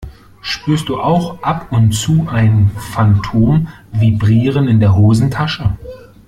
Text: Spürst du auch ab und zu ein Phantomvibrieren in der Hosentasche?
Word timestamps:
Spürst 0.41 0.89
du 0.89 0.99
auch 0.99 1.43
ab 1.43 1.67
und 1.71 1.91
zu 1.91 2.27
ein 2.27 2.71
Phantomvibrieren 2.75 4.67
in 4.67 4.79
der 4.79 4.95
Hosentasche? 4.95 5.77